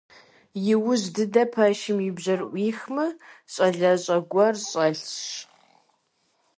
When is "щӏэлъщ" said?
4.67-5.27